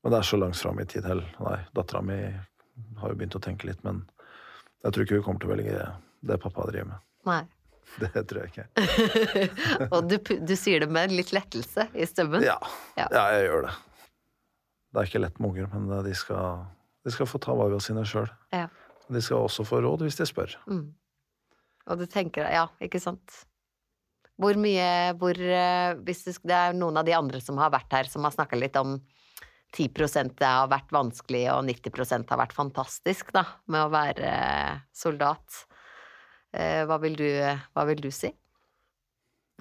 [0.05, 1.25] Men det er så langt fram i tid heller.
[1.41, 2.15] Nei, dattera mi
[3.01, 4.03] har jo begynt å tenke litt, men
[4.85, 5.85] jeg tror ikke hun kommer til å velge
[6.29, 7.05] det pappa driver med.
[7.25, 7.41] Nei.
[8.01, 8.85] Det tror jeg ikke.
[9.95, 10.15] Og du,
[10.45, 12.45] du sier det med litt lettelse i stemmen?
[12.45, 12.59] Ja,
[12.99, 13.07] Ja.
[13.13, 13.73] ja jeg gjør det.
[14.93, 16.63] det er ikke lett med unger, men de skal,
[17.05, 18.29] de skal få ta valgene sine sjøl.
[18.53, 18.67] Ja.
[19.09, 20.53] De skal også få råd hvis de spør.
[20.69, 20.85] Mm.
[21.89, 23.41] Og du tenker Ja, ikke sant.
[24.37, 24.87] Hvor mye
[25.17, 28.25] hvor, eh, Hvis det, det er noen av de andre som har vært her, som
[28.27, 28.99] har snakka litt om
[29.75, 34.81] 10 det har vært vanskelig, og 90% har vært fantastisk, da, med å være eh,
[34.95, 35.65] soldat.
[36.55, 37.27] Eh, Hva vil du,
[37.75, 38.31] hva vil du si?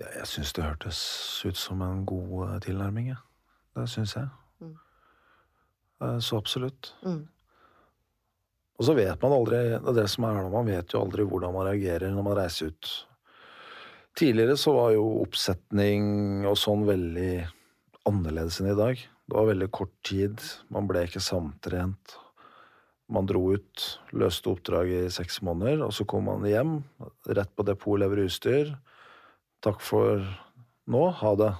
[0.00, 1.00] Ja, jeg syns det hørtes
[1.46, 3.22] ut som en god eh, tilnærming, jeg.
[3.74, 4.31] Det syns jeg.
[4.62, 4.74] Mm.
[6.22, 6.92] Så absolutt.
[7.03, 7.24] Mm.
[8.74, 11.55] Og så vet man aldri Det er det som er man vet jo aldri hvordan
[11.55, 12.90] man reagerer når man reiser ut.
[14.18, 17.33] Tidligere så var jo oppsetning og sånn veldig
[18.07, 19.00] annerledes enn i dag.
[19.24, 22.16] Det var veldig kort tid, man ble ikke samtrent.
[23.08, 23.84] Man dro ut,
[24.16, 26.78] løste oppdraget i seks måneder, og så kom man hjem,
[27.28, 28.74] rett på depot, lever utstyr.
[29.64, 30.20] Takk for
[30.92, 31.50] nå, ha det.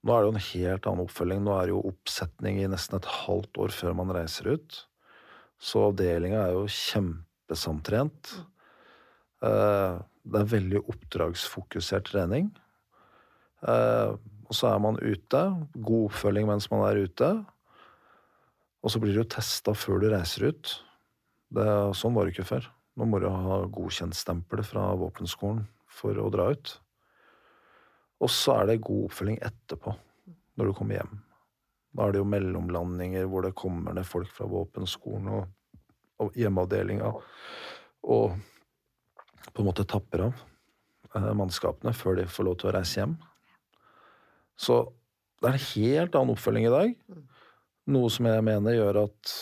[0.00, 1.42] Nå er det jo en helt annen oppfølging.
[1.44, 4.78] Nå er det jo oppsetning i nesten et halvt år før man reiser ut.
[5.60, 8.32] Så avdelinga er jo kjempesamtrent.
[9.44, 12.50] Eh, Det er veldig oppdragsfokusert trening.
[14.50, 15.40] Og så er man ute.
[15.78, 17.30] God oppfølging mens man er ute.
[18.82, 20.74] Og så blir du testa før du reiser ut.
[21.54, 21.66] Det,
[21.98, 22.66] sånn var det ikke før.
[22.98, 26.74] Nå må du ha godkjentstempel fra våpenskolen for å dra ut.
[28.20, 29.94] Og så er det god oppfølging etterpå,
[30.58, 31.14] når du kommer hjem.
[31.96, 35.48] Da er det jo mellomlandinger hvor det kommer ned folk fra våpenskolen og,
[36.22, 38.36] og hjemmeavdelinga og
[39.50, 40.44] på en måte tapper av
[41.16, 43.16] eh, mannskapene før de får lov til å reise hjem.
[44.60, 44.80] Så
[45.40, 46.94] det er en helt annen oppfølging i dag.
[47.90, 49.34] Noe som jeg mener gjør at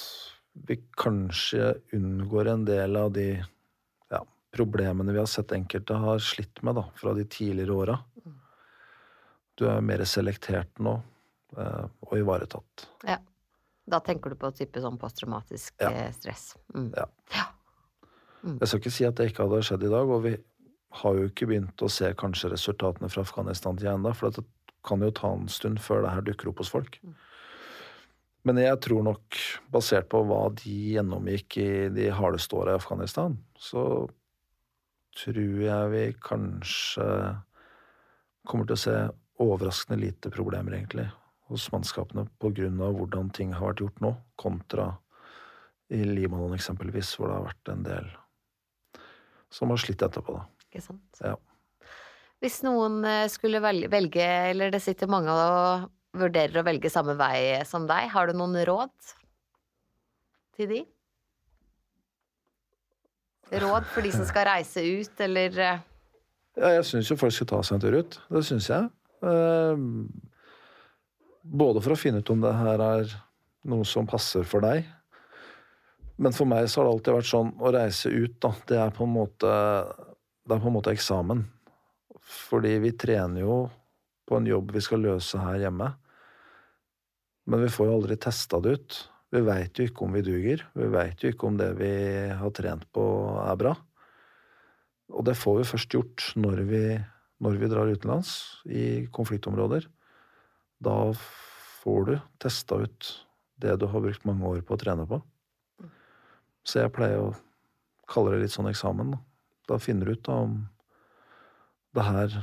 [0.68, 3.26] vi kanskje unngår en del av de
[4.11, 4.20] ja,
[4.54, 7.98] problemene vi har sett enkelte har slitt med da, fra de tidligere åra.
[9.59, 10.94] Du er mer selektert nå
[11.59, 12.87] eh, og ivaretatt.
[13.07, 13.18] Ja.
[13.88, 15.88] Da tenker du på type sånn posttraumatisk Ja.
[15.90, 16.52] eh, stress.
[16.74, 16.90] Mm.
[16.94, 17.07] Ja.
[17.35, 17.46] Ja.
[18.44, 20.35] Jeg skal ikke si at det ikke hadde skjedd i dag, og vi
[21.02, 24.44] har jo ikke begynt å se kanskje resultatene fra Afghanistan til ennå, for det
[24.88, 26.98] kan jo ta en stund før det her dukker opp hos folk.
[28.48, 29.38] Men jeg tror nok,
[29.72, 33.83] basert på hva de gjennomgikk i de hardeste åra i Afghanistan, så
[35.18, 37.09] tror jeg vi kanskje
[38.48, 38.96] kommer til å se
[39.42, 41.09] overraskende lite problemer, egentlig,
[41.51, 44.92] hos mannskapene av hvordan ting har vært gjort nå, kontra
[45.94, 48.09] i Libanon eksempelvis, hvor det har vært en del
[49.53, 50.44] som har slitt etterpå, da.
[50.68, 51.22] Ikke sant?
[51.24, 51.37] Ja.
[52.42, 57.16] Hvis noen eh, skulle vel- velge, eller det sitter mange og vurderer å velge samme
[57.18, 58.92] vei som deg, har du noen råd
[60.59, 60.81] til de?
[63.59, 65.79] Råd for de som skal reise ut, eller eh,
[66.59, 68.18] Ja, jeg syns jo folk skal ta seg en tur ut.
[68.31, 68.88] Det syns jeg.
[69.22, 69.83] Eh,
[71.48, 73.12] både for å finne ut om det her er
[73.68, 74.87] noe som passer for deg.
[76.18, 78.51] Men for meg så har det alltid vært sånn å reise ut, da.
[78.66, 79.53] Det er på en måte,
[80.51, 81.44] på en måte eksamen.
[82.28, 83.58] Fordi vi trener jo
[84.28, 85.88] på en jobb vi skal løse her hjemme.
[87.48, 88.96] Men vi får jo aldri testa det ut.
[89.32, 90.64] Vi veit jo ikke om vi duger.
[90.76, 91.92] Vi veit jo ikke om det vi
[92.36, 93.04] har trent på,
[93.44, 93.74] er bra.
[95.16, 96.82] Og det får vi først gjort når vi,
[97.44, 98.34] når vi drar utenlands,
[98.68, 99.88] i konfliktområder.
[100.84, 100.98] Da
[101.80, 102.14] får du
[102.44, 103.12] testa ut
[103.58, 105.22] det du har brukt mange år på å trene på.
[106.68, 107.36] Så jeg pleier å
[108.08, 109.14] kalle det litt sånn eksamen.
[109.14, 109.20] Da,
[109.72, 110.60] da finner du ut da om
[111.96, 112.35] det her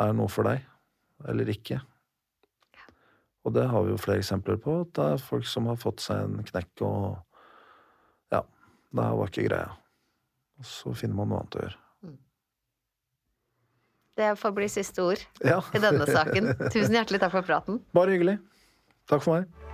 [0.00, 0.62] er noe for deg,
[1.28, 1.80] eller ikke.
[3.42, 4.80] Og det har vi jo flere eksempler på.
[4.84, 8.42] At det er folk som har fått seg en knekk, og ja,
[8.94, 9.72] det her var ikke greia.
[10.62, 11.78] Og så finner man noe annet å gjøre.
[14.12, 16.50] Det får bli siste ord Ja, i denne saken.
[16.74, 17.80] Tusen hjertelig takk for praten.
[17.96, 18.36] bare hyggelig.
[19.10, 19.71] Takk for meg.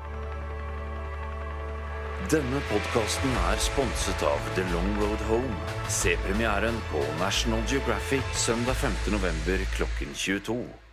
[2.28, 5.54] Denne podkasten er sponset av The Long Road Home.
[5.88, 8.92] Se premieren på National Geographic søndag 5.
[9.14, 10.87] november klokken 22.